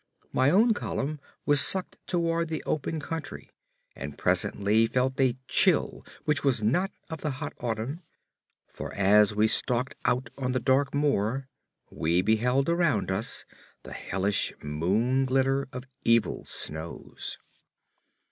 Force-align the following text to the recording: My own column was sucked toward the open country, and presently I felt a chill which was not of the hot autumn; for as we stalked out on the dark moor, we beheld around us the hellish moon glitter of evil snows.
My 0.33 0.49
own 0.49 0.73
column 0.73 1.19
was 1.45 1.61
sucked 1.61 2.01
toward 2.07 2.47
the 2.47 2.63
open 2.63 2.99
country, 2.99 3.51
and 3.95 4.17
presently 4.17 4.85
I 4.85 4.87
felt 4.87 5.21
a 5.21 5.37
chill 5.47 6.03
which 6.25 6.43
was 6.43 6.63
not 6.63 6.89
of 7.11 7.21
the 7.21 7.29
hot 7.29 7.53
autumn; 7.59 8.01
for 8.67 8.91
as 8.95 9.35
we 9.35 9.47
stalked 9.47 9.93
out 10.03 10.31
on 10.39 10.53
the 10.53 10.59
dark 10.59 10.95
moor, 10.95 11.49
we 11.91 12.23
beheld 12.23 12.67
around 12.67 13.11
us 13.11 13.45
the 13.83 13.93
hellish 13.93 14.51
moon 14.63 15.25
glitter 15.25 15.67
of 15.71 15.83
evil 16.03 16.45
snows. 16.45 17.37